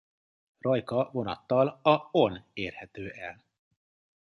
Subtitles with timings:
[0.59, 3.43] Rajka vonattal a on érhető el.